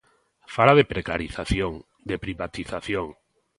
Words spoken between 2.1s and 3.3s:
privatización.